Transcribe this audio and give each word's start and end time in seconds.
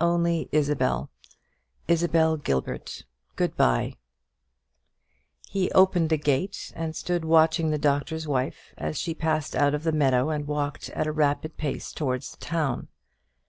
"Only 0.00 0.48
Isabel 0.52 1.10
Isabel 1.88 2.36
Gilbert. 2.36 3.04
Good 3.34 3.56
bye." 3.56 3.96
He 5.48 5.72
opened 5.72 6.08
the 6.10 6.16
gate 6.16 6.72
and 6.76 6.94
stood 6.94 7.24
watching 7.24 7.70
the 7.70 7.78
Doctor's 7.78 8.28
Wife 8.28 8.74
as 8.78 8.96
she 8.96 9.12
passed 9.12 9.56
out 9.56 9.74
of 9.74 9.82
the 9.82 9.90
meadow, 9.90 10.30
and 10.30 10.46
walked 10.46 10.90
at 10.90 11.08
a 11.08 11.12
rapid 11.12 11.56
pace 11.56 11.92
towards 11.92 12.30
the 12.30 12.36
town. 12.36 12.90